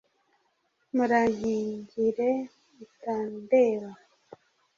Murankingire 0.95 2.29
itandeba, 2.85 3.89